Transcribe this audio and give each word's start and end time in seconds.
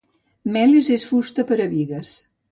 Melis 0.53 0.87
és 0.95 1.05
fusta 1.09 1.45
per 1.51 1.57
a 1.67 1.67
bigues. 1.75 2.15